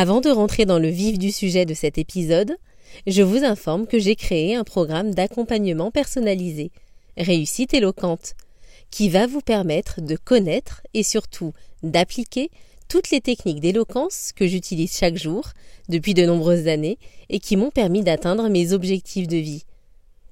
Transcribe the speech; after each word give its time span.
Avant 0.00 0.20
de 0.20 0.30
rentrer 0.30 0.64
dans 0.64 0.78
le 0.78 0.90
vif 0.90 1.18
du 1.18 1.32
sujet 1.32 1.66
de 1.66 1.74
cet 1.74 1.98
épisode, 1.98 2.56
je 3.08 3.20
vous 3.20 3.42
informe 3.42 3.88
que 3.88 3.98
j'ai 3.98 4.14
créé 4.14 4.54
un 4.54 4.62
programme 4.62 5.12
d'accompagnement 5.12 5.90
personnalisé, 5.90 6.70
Réussite 7.16 7.74
éloquente, 7.74 8.34
qui 8.92 9.08
va 9.08 9.26
vous 9.26 9.40
permettre 9.40 10.00
de 10.00 10.14
connaître 10.14 10.82
et 10.94 11.02
surtout 11.02 11.52
d'appliquer 11.82 12.48
toutes 12.88 13.10
les 13.10 13.20
techniques 13.20 13.58
d'éloquence 13.58 14.30
que 14.36 14.46
j'utilise 14.46 14.96
chaque 14.96 15.16
jour 15.16 15.48
depuis 15.88 16.14
de 16.14 16.24
nombreuses 16.24 16.68
années 16.68 16.98
et 17.28 17.40
qui 17.40 17.56
m'ont 17.56 17.72
permis 17.72 18.04
d'atteindre 18.04 18.48
mes 18.48 18.72
objectifs 18.72 19.26
de 19.26 19.38
vie. 19.38 19.64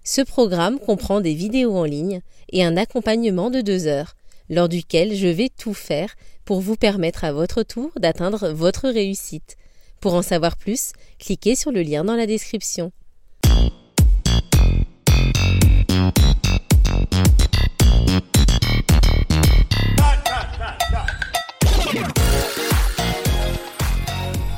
Ce 0.05 0.21
programme 0.21 0.79
comprend 0.79 1.21
des 1.21 1.35
vidéos 1.35 1.77
en 1.77 1.83
ligne 1.83 2.21
et 2.53 2.63
un 2.63 2.77
accompagnement 2.77 3.51
de 3.51 3.63
deux 3.63 3.89
heures, 3.89 4.15
lors 4.49 4.69
duquel 4.69 5.15
je 5.15 5.29
vais 5.29 5.49
tout 5.49 5.75
faire 5.75 6.15
pour 6.45 6.61
vous 6.61 6.77
permettre 6.77 7.25
à 7.25 7.33
votre 7.33 7.63
tour 7.63 7.91
d'atteindre 7.99 8.51
votre 8.51 8.89
réussite. 8.89 9.57
Pour 10.01 10.15
en 10.15 10.23
savoir 10.23 10.57
plus, 10.57 10.93
cliquez 11.19 11.55
sur 11.55 11.73
le 11.73 11.83
lien 11.83 12.05
dans 12.05 12.17
la 12.17 12.27
description. 12.27 12.93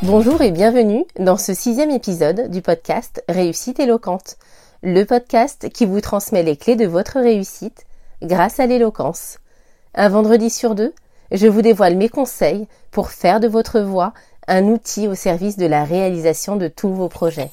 Bonjour 0.02 0.40
et 0.40 0.52
bienvenue 0.52 1.04
dans 1.18 1.36
ce 1.36 1.52
sixième 1.52 1.90
épisode 1.90 2.50
du 2.50 2.62
podcast 2.62 3.22
Réussite 3.28 3.78
éloquente, 3.78 4.36
le 4.82 5.04
podcast 5.04 5.68
qui 5.68 5.84
vous 5.84 6.00
transmet 6.00 6.42
les 6.42 6.56
clés 6.56 6.76
de 6.76 6.86
votre 6.86 7.20
réussite 7.20 7.84
grâce 8.22 8.58
à 8.58 8.66
l'éloquence. 8.66 9.38
Un 9.94 10.08
vendredi 10.08 10.50
sur 10.50 10.74
deux, 10.74 10.94
je 11.30 11.46
vous 11.46 11.62
dévoile 11.62 11.96
mes 11.96 12.08
conseils 12.08 12.68
pour 12.90 13.10
faire 13.10 13.40
de 13.40 13.48
votre 13.48 13.80
voix 13.80 14.12
un 14.46 14.64
outil 14.64 15.08
au 15.08 15.14
service 15.14 15.56
de 15.56 15.66
la 15.66 15.84
réalisation 15.84 16.56
de 16.56 16.68
tous 16.68 16.92
vos 16.92 17.08
projets. 17.08 17.50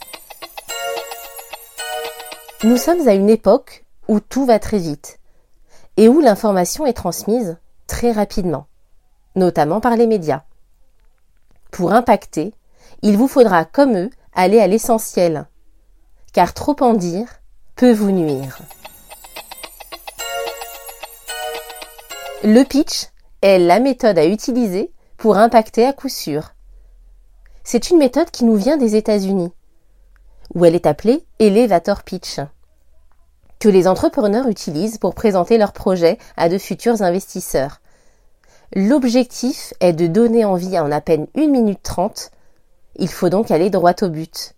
Nous 2.63 2.78
sommes 2.78 3.08
à 3.08 3.13
une 3.13 3.30
époque 3.30 3.86
où 4.08 4.19
tout 4.19 4.45
va 4.45 4.59
très 4.59 4.78
vite 4.78 5.19
et 5.97 6.08
où 6.08 6.19
l'information 6.19 6.86
est 6.86 6.94
transmise 6.94 7.58
très 7.88 8.11
rapidement, 8.11 8.67
notamment 9.36 9.80
par 9.80 9.95
les 9.95 10.08
médias. 10.08 10.44
Pour 11.72 11.94
impacter, 11.94 12.53
il 13.02 13.17
vous 13.17 13.28
faudra, 13.28 13.66
comme 13.66 13.97
eux, 13.97 14.09
aller 14.33 14.59
à 14.59 14.67
l'essentiel, 14.67 15.47
car 16.33 16.53
trop 16.53 16.75
en 16.81 16.94
dire 16.94 17.28
peut 17.75 17.94
vous 17.94 18.11
nuire. 18.11 18.59
Le 22.47 22.61
pitch 22.61 23.07
est 23.41 23.57
la 23.57 23.79
méthode 23.79 24.19
à 24.19 24.27
utiliser 24.27 24.91
pour 25.17 25.35
impacter 25.35 25.83
à 25.83 25.93
coup 25.93 26.09
sûr. 26.09 26.51
C'est 27.63 27.89
une 27.89 27.97
méthode 27.97 28.29
qui 28.29 28.45
nous 28.45 28.53
vient 28.53 28.77
des 28.77 28.95
États-Unis, 28.95 29.51
où 30.53 30.63
elle 30.63 30.75
est 30.75 30.85
appelée 30.85 31.25
elevator 31.39 32.03
pitch, 32.03 32.39
que 33.59 33.67
les 33.67 33.88
entrepreneurs 33.88 34.47
utilisent 34.47 34.99
pour 34.99 35.16
présenter 35.16 35.57
leurs 35.57 35.73
projets 35.73 36.19
à 36.38 36.47
de 36.47 36.59
futurs 36.59 37.01
investisseurs. 37.01 37.81
L'objectif 38.75 39.73
est 39.79 39.93
de 39.93 40.05
donner 40.05 40.45
envie 40.45 40.77
en 40.77 40.91
à 40.91 41.01
peine 41.01 41.25
1 41.35 41.47
minute 41.47 41.81
30. 41.81 42.29
Il 42.97 43.09
faut 43.09 43.29
donc 43.29 43.49
aller 43.49 43.71
droit 43.71 43.95
au 44.03 44.09
but. 44.09 44.53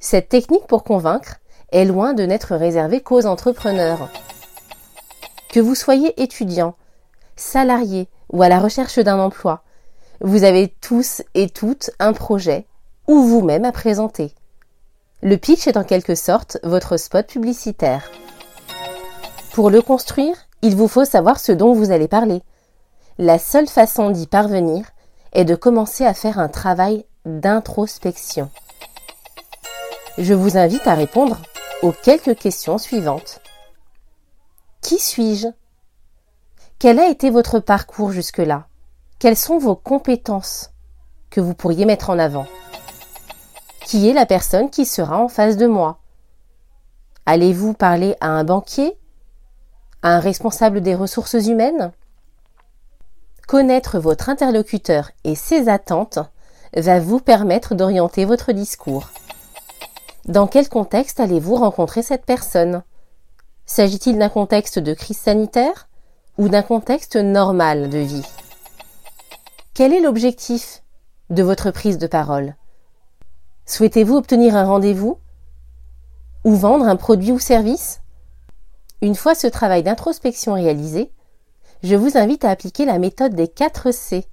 Cette 0.00 0.28
technique 0.28 0.66
pour 0.66 0.82
convaincre 0.82 1.36
est 1.70 1.84
loin 1.84 2.14
de 2.14 2.24
n'être 2.24 2.56
réservée 2.56 3.00
qu'aux 3.00 3.26
entrepreneurs. 3.26 4.08
Que 5.52 5.60
vous 5.60 5.76
soyez 5.76 6.20
étudiant, 6.20 6.74
salarié 7.40 8.08
ou 8.32 8.42
à 8.42 8.48
la 8.48 8.60
recherche 8.60 8.98
d'un 8.98 9.18
emploi, 9.18 9.62
vous 10.20 10.44
avez 10.44 10.68
tous 10.80 11.22
et 11.34 11.48
toutes 11.48 11.90
un 11.98 12.12
projet 12.12 12.66
ou 13.08 13.22
vous-même 13.22 13.64
à 13.64 13.72
présenter. 13.72 14.34
Le 15.22 15.36
pitch 15.36 15.66
est 15.66 15.76
en 15.76 15.84
quelque 15.84 16.14
sorte 16.14 16.58
votre 16.62 16.96
spot 16.96 17.26
publicitaire. 17.26 18.10
Pour 19.52 19.70
le 19.70 19.82
construire, 19.82 20.36
il 20.62 20.76
vous 20.76 20.88
faut 20.88 21.04
savoir 21.04 21.40
ce 21.40 21.52
dont 21.52 21.72
vous 21.72 21.90
allez 21.90 22.08
parler. 22.08 22.42
La 23.18 23.38
seule 23.38 23.68
façon 23.68 24.10
d'y 24.10 24.26
parvenir 24.26 24.86
est 25.32 25.44
de 25.44 25.54
commencer 25.54 26.04
à 26.04 26.14
faire 26.14 26.38
un 26.38 26.48
travail 26.48 27.04
d'introspection. 27.24 28.50
Je 30.18 30.34
vous 30.34 30.56
invite 30.56 30.86
à 30.86 30.94
répondre 30.94 31.38
aux 31.82 31.92
quelques 31.92 32.36
questions 32.38 32.78
suivantes. 32.78 33.40
Qui 34.82 34.98
suis-je? 34.98 35.48
Quel 36.80 36.98
a 36.98 37.10
été 37.10 37.28
votre 37.28 37.60
parcours 37.60 38.10
jusque-là? 38.10 38.66
Quelles 39.18 39.36
sont 39.36 39.58
vos 39.58 39.76
compétences 39.76 40.70
que 41.28 41.42
vous 41.42 41.52
pourriez 41.52 41.84
mettre 41.84 42.08
en 42.08 42.18
avant? 42.18 42.46
Qui 43.84 44.08
est 44.08 44.14
la 44.14 44.24
personne 44.24 44.70
qui 44.70 44.86
sera 44.86 45.18
en 45.18 45.28
face 45.28 45.58
de 45.58 45.66
moi? 45.66 45.98
Allez-vous 47.26 47.74
parler 47.74 48.16
à 48.22 48.28
un 48.28 48.44
banquier? 48.44 48.96
À 50.00 50.14
un 50.14 50.20
responsable 50.20 50.80
des 50.80 50.94
ressources 50.94 51.34
humaines? 51.34 51.92
Connaître 53.46 53.98
votre 53.98 54.30
interlocuteur 54.30 55.10
et 55.24 55.34
ses 55.34 55.68
attentes 55.68 56.20
va 56.74 56.98
vous 56.98 57.20
permettre 57.20 57.74
d'orienter 57.74 58.24
votre 58.24 58.52
discours. 58.52 59.10
Dans 60.24 60.46
quel 60.46 60.70
contexte 60.70 61.20
allez-vous 61.20 61.56
rencontrer 61.56 62.02
cette 62.02 62.24
personne? 62.24 62.84
S'agit-il 63.66 64.16
d'un 64.16 64.30
contexte 64.30 64.78
de 64.78 64.94
crise 64.94 65.18
sanitaire? 65.18 65.89
Ou 66.40 66.48
d'un 66.48 66.62
contexte 66.62 67.16
normal 67.16 67.90
de 67.90 67.98
vie 67.98 68.24
Quel 69.74 69.92
est 69.92 70.00
l'objectif 70.00 70.82
de 71.28 71.42
votre 71.42 71.70
prise 71.70 71.98
de 71.98 72.06
parole? 72.06 72.56
Souhaitez-vous 73.66 74.16
obtenir 74.16 74.56
un 74.56 74.64
rendez-vous 74.64 75.18
ou 76.44 76.54
vendre 76.54 76.86
un 76.86 76.96
produit 76.96 77.30
ou 77.30 77.38
service? 77.38 78.00
Une 79.02 79.16
fois 79.16 79.34
ce 79.34 79.48
travail 79.48 79.82
d'introspection 79.82 80.54
réalisé, 80.54 81.12
je 81.82 81.94
vous 81.94 82.16
invite 82.16 82.46
à 82.46 82.50
appliquer 82.50 82.86
la 82.86 82.98
méthode 82.98 83.34
des 83.34 83.46
4 83.46 83.90
C 83.90 84.24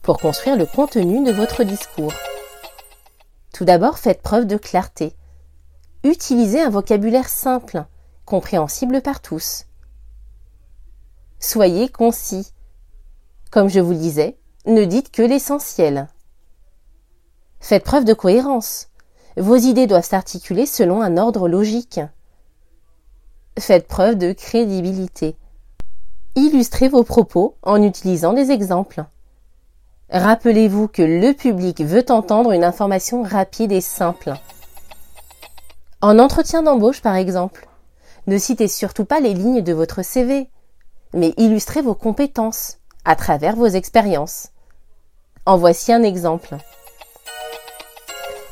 pour 0.00 0.16
construire 0.16 0.56
le 0.56 0.64
contenu 0.64 1.22
de 1.24 1.32
votre 1.32 1.62
discours. 1.62 2.14
Tout 3.52 3.66
d'abord, 3.66 3.98
faites 3.98 4.22
preuve 4.22 4.46
de 4.46 4.56
clarté. 4.56 5.14
Utilisez 6.04 6.62
un 6.62 6.70
vocabulaire 6.70 7.28
simple, 7.28 7.84
compréhensible 8.24 9.02
par 9.02 9.20
tous. 9.20 9.66
Soyez 11.46 11.90
concis. 11.90 12.54
Comme 13.50 13.68
je 13.68 13.78
vous 13.78 13.90
le 13.90 13.98
disais, 13.98 14.38
ne 14.64 14.82
dites 14.86 15.12
que 15.12 15.20
l'essentiel. 15.20 16.08
Faites 17.60 17.84
preuve 17.84 18.06
de 18.06 18.14
cohérence. 18.14 18.88
Vos 19.36 19.56
idées 19.56 19.86
doivent 19.86 20.06
s'articuler 20.06 20.64
selon 20.64 21.02
un 21.02 21.18
ordre 21.18 21.46
logique. 21.46 22.00
Faites 23.58 23.86
preuve 23.86 24.16
de 24.16 24.32
crédibilité. 24.32 25.36
Illustrez 26.34 26.88
vos 26.88 27.04
propos 27.04 27.56
en 27.62 27.82
utilisant 27.82 28.32
des 28.32 28.50
exemples. 28.50 29.04
Rappelez-vous 30.08 30.88
que 30.88 31.02
le 31.02 31.34
public 31.34 31.82
veut 31.82 32.06
entendre 32.08 32.52
une 32.52 32.64
information 32.64 33.22
rapide 33.22 33.70
et 33.70 33.82
simple. 33.82 34.32
En 36.00 36.18
entretien 36.18 36.62
d'embauche, 36.62 37.02
par 37.02 37.16
exemple, 37.16 37.68
ne 38.26 38.38
citez 38.38 38.66
surtout 38.66 39.04
pas 39.04 39.20
les 39.20 39.34
lignes 39.34 39.60
de 39.60 39.74
votre 39.74 40.02
CV, 40.02 40.48
mais 41.14 41.32
illustrez 41.36 41.80
vos 41.80 41.94
compétences 41.94 42.78
à 43.04 43.16
travers 43.16 43.56
vos 43.56 43.66
expériences. 43.66 44.48
En 45.46 45.56
voici 45.56 45.92
un 45.92 46.02
exemple. 46.02 46.56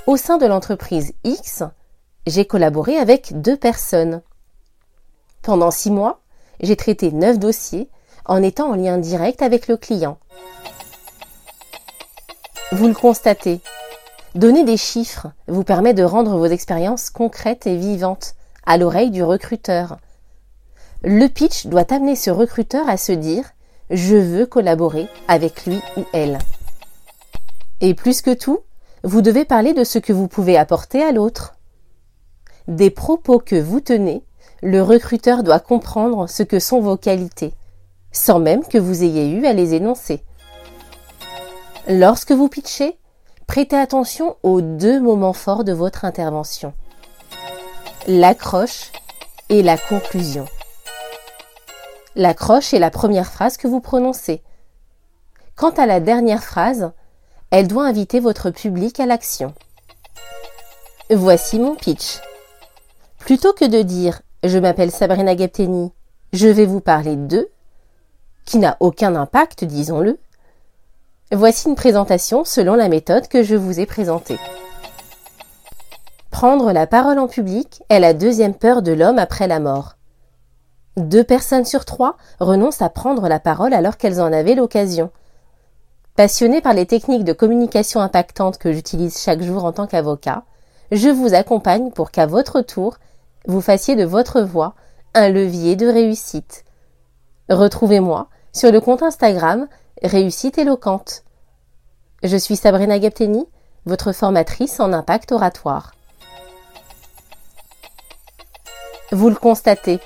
Au 0.07 0.17
sein 0.17 0.39
de 0.39 0.47
l'entreprise 0.47 1.13
X, 1.25 1.63
j'ai 2.27 2.45
collaboré 2.45 2.97
avec 2.97 3.41
deux 3.41 3.57
personnes. 3.57 4.23
Pendant 5.43 5.71
six 5.71 5.91
mois, 5.91 6.21
j'ai 6.61 6.77
traité 6.77 7.13
neuf 7.13 7.39
dossiers 7.39 7.89
en 8.25 8.43
étant 8.43 8.71
en 8.71 8.75
lien 8.75 8.99
direct 8.99 9.43
avec 9.43 9.69
le 9.69 9.77
client. 9.77 10.19
Vous 12.73 12.89
le 12.89 12.95
constatez. 12.95 13.61
Donner 14.35 14.65
des 14.65 14.77
chiffres 14.77 15.29
vous 15.47 15.65
permet 15.65 15.95
de 15.95 16.05
rendre 16.05 16.39
vos 16.39 16.47
expériences 16.47 17.11
concrètes 17.11 17.67
et 17.67 17.77
vivantes 17.77 18.35
à 18.65 18.79
l'oreille 18.79 19.11
du 19.11 19.23
recruteur. 19.23 19.99
Le 21.05 21.27
pitch 21.27 21.67
doit 21.67 21.93
amener 21.93 22.15
ce 22.15 22.31
recruteur 22.31 22.89
à 22.89 22.97
se 22.97 23.13
dire 23.13 23.45
je 23.91 24.17
veux 24.17 24.47
collaborer 24.47 25.09
avec 25.27 25.67
lui 25.67 25.81
ou 25.97 26.05
elle. 26.13 26.39
Et 27.81 27.95
plus 27.95 28.23
que 28.23 28.33
tout, 28.33 28.61
vous 29.03 29.21
devez 29.21 29.45
parler 29.45 29.75
de 29.75 29.83
ce 29.83 29.99
que 29.99 30.13
vous 30.13 30.29
pouvez 30.29 30.57
apporter 30.57 31.03
à 31.03 31.11
l'autre. 31.11 31.57
Des 32.69 32.91
propos 32.91 33.41
que 33.41 33.61
vous 33.61 33.81
tenez, 33.81 34.23
le 34.63 34.81
recruteur 34.81 35.43
doit 35.43 35.59
comprendre 35.59 36.29
ce 36.29 36.45
que 36.45 36.61
sont 36.61 36.81
vos 36.81 36.97
qualités, 36.97 37.53
sans 38.13 38.39
même 38.39 38.65
que 38.65 38.79
vous 38.79 39.03
ayez 39.03 39.29
eu 39.29 39.45
à 39.45 39.53
les 39.53 39.75
énoncer. 39.75 40.23
Lorsque 41.89 42.31
vous 42.31 42.49
pitchez, 42.49 42.97
prêtez 43.49 43.77
attention 43.77 44.37
aux 44.45 44.61
deux 44.61 45.01
moments 45.01 45.33
forts 45.33 45.65
de 45.65 45.73
votre 45.73 46.05
intervention. 46.05 46.73
L'accroche 48.07 48.93
et 49.49 49.65
la 49.65 49.77
conclusion. 49.77 50.47
L'accroche 52.15 52.75
est 52.75 52.79
la 52.79 52.91
première 52.91 53.31
phrase 53.31 53.57
que 53.57 53.69
vous 53.69 53.81
prononcez. 53.81 54.43
Quant 55.57 55.71
à 55.71 55.87
la 55.87 56.01
dernière 56.01 56.45
phrase, 56.45 56.93
Elle 57.51 57.69
doit 57.69 57.87
inviter 57.87 58.19
votre 58.19 58.51
public 58.51 58.99
à 58.99 59.05
l'action. 59.05 59.53
Voici 61.11 61.59
mon 61.59 61.75
pitch. 61.75 62.21
Plutôt 63.19 63.53
que 63.53 63.67
de 63.67 63.83
dire 63.83 64.23
je 64.43 64.59
m'appelle 64.59 64.91
Sabrina 64.91 65.35
Gapteni, 65.35 65.93
je 66.33 66.49
vais 66.49 66.65
vous 66.65 66.81
parler 66.81 67.15
d'eux, 67.15 67.49
qui 68.45 68.59
n'a 68.59 68.77
aucun 68.81 69.15
impact, 69.15 69.65
disons-le, 69.65 70.19
voici 71.31 71.69
une 71.69 71.77
présentation 71.77 72.45
selon 72.45 72.75
la 72.75 72.89
méthode 72.89 73.29
que 73.29 73.43
je 73.43 73.55
vous 73.55 73.79
ai 73.79 73.87
présentée. 73.87 74.39
Prendre 76.31 76.73
la 76.73 76.87
parole 76.87 77.19
en 77.19 77.29
public 77.29 77.83
est 77.89 78.01
la 78.01 78.15
deuxième 78.15 78.55
peur 78.55 78.83
de 78.83 78.93
l'homme 78.93 79.19
après 79.19 79.47
la 79.47 79.61
mort. 79.61 79.97
Deux 80.97 81.25
personnes 81.25 81.65
sur 81.65 81.85
trois 81.85 82.17
renoncent 82.39 82.83
à 82.83 82.91
prendre 82.91 83.29
la 83.29 83.41
parole 83.41 83.73
alors 83.73 83.97
qu'elles 83.97 84.21
en 84.21 84.33
avaient 84.33 84.55
l'occasion. 84.55 85.11
Passionné 86.17 86.61
par 86.61 86.75
les 86.75 86.85
techniques 86.85 87.25
de 87.25 87.33
communication 87.33 88.01
impactantes 88.01 88.59
que 88.59 88.73
j'utilise 88.73 89.19
chaque 89.19 89.43
jour 89.43 89.65
en 89.65 89.73
tant 89.73 89.87
qu'avocat, 89.87 90.45
je 90.91 91.09
vous 91.09 91.33
accompagne 91.33 91.91
pour 91.91 92.11
qu'à 92.11 92.27
votre 92.27 92.61
tour, 92.61 92.99
vous 93.47 93.63
fassiez 93.63 93.97
de 93.97 94.05
votre 94.05 94.43
voix 94.43 94.75
un 95.15 95.31
levier 95.31 95.75
de 95.77 95.87
réussite. 95.87 96.65
Retrouvez-moi 97.49 98.29
sur 98.53 98.71
le 98.71 98.81
compte 98.81 99.03
Instagram 99.03 99.69
Réussite 100.03 100.59
éloquente. 100.59 101.23
Je 102.23 102.37
suis 102.37 102.57
Sabrina 102.57 102.99
Gapteni, 102.99 103.47
votre 103.87 104.13
formatrice 104.13 104.81
en 104.81 104.93
impact 104.93 105.33
oratoire. 105.33 105.93
Vous 109.13 109.29
le 109.29 109.37
constatez, 109.37 110.01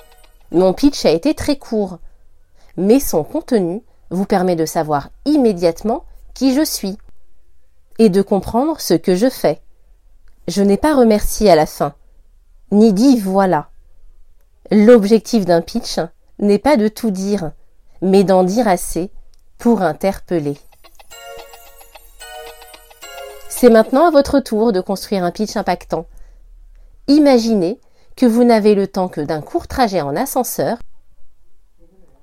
mon 0.51 0.73
pitch 0.73 1.05
a 1.05 1.11
été 1.11 1.33
très 1.33 1.57
court, 1.57 1.99
mais 2.77 2.99
son 2.99 3.23
contenu 3.23 3.83
vous 4.09 4.25
permet 4.25 4.55
de 4.55 4.65
savoir 4.65 5.09
immédiatement 5.25 6.05
qui 6.33 6.53
je 6.53 6.63
suis 6.63 6.97
et 7.99 8.09
de 8.09 8.21
comprendre 8.21 8.79
ce 8.79 8.93
que 8.93 9.15
je 9.15 9.29
fais. 9.29 9.61
Je 10.47 10.61
n'ai 10.61 10.77
pas 10.77 10.95
remercié 10.95 11.49
à 11.49 11.55
la 11.55 11.65
fin, 11.65 11.93
ni 12.71 12.93
dit 12.93 13.19
voilà. 13.19 13.69
L'objectif 14.71 15.45
d'un 15.45 15.61
pitch 15.61 15.99
n'est 16.39 16.59
pas 16.59 16.77
de 16.77 16.87
tout 16.87 17.11
dire, 17.11 17.51
mais 18.01 18.23
d'en 18.23 18.43
dire 18.43 18.67
assez 18.67 19.11
pour 19.57 19.81
interpeller. 19.81 20.57
C'est 23.49 23.69
maintenant 23.69 24.07
à 24.07 24.11
votre 24.11 24.39
tour 24.39 24.71
de 24.71 24.81
construire 24.81 25.23
un 25.23 25.31
pitch 25.31 25.57
impactant. 25.57 26.05
Imaginez 27.07 27.79
que 28.17 28.25
vous 28.25 28.43
n'avez 28.43 28.75
le 28.75 28.87
temps 28.87 29.07
que 29.07 29.21
d'un 29.21 29.41
court 29.41 29.67
trajet 29.67 30.01
en 30.01 30.15
ascenseur 30.15 30.79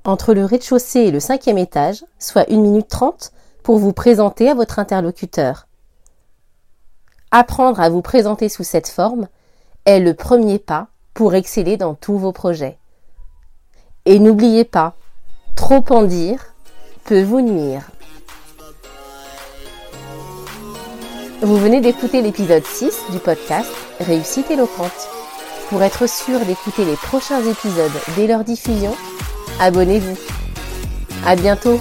entre 0.05 0.35
le 0.35 0.45
rez-de-chaussée 0.45 1.01
et 1.01 1.11
le 1.11 1.21
cinquième 1.21 1.57
étage, 1.57 2.05
soit 2.19 2.51
une 2.51 2.61
minute 2.61 2.89
trente, 2.89 3.33
pour 3.63 3.79
vous 3.79 3.95
présenter 3.95 4.51
à 4.51 4.55
votre 4.55 4.79
interlocuteur. 4.79 5.67
Apprendre 7.31 7.81
à 7.81 7.89
vous 7.89 8.03
présenter 8.03 8.51
sous 8.51 8.65
cette 8.65 8.89
forme 8.89 9.29
est 9.87 10.01
le 10.01 10.13
premier 10.13 10.59
pas 10.59 10.89
pour 11.15 11.35
exceller 11.35 11.79
dans 11.79 11.95
tous 11.95 12.19
vos 12.19 12.33
projets. 12.33 12.77
Et 14.05 14.19
n'oubliez 14.19 14.65
pas, 14.65 14.95
trop 15.55 15.83
en 15.89 16.03
dire 16.03 16.55
peut 17.05 17.23
vous 17.23 17.41
nuire. 17.41 17.91
Vous 21.41 21.57
venez 21.57 21.81
d'écouter 21.81 22.21
l'épisode 22.21 22.65
6 22.65 23.05
du 23.13 23.19
podcast 23.19 23.71
Réussite 24.01 24.51
éloquente. 24.51 25.14
Pour 25.69 25.83
être 25.83 26.09
sûr 26.09 26.41
d'écouter 26.41 26.85
les 26.85 26.97
prochains 26.97 27.43
épisodes 27.43 27.91
dès 28.17 28.27
leur 28.27 28.45
diffusion, 28.45 28.95
abonnez-vous. 29.61 30.17
À 31.27 31.37
bientôt! 31.37 31.81